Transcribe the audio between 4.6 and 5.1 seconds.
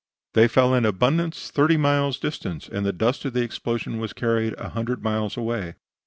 hundred